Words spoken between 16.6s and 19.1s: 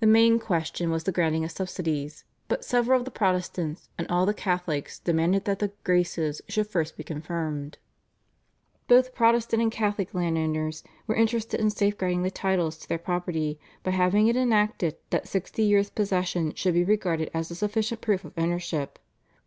be regarded as a sufficient proof of ownership.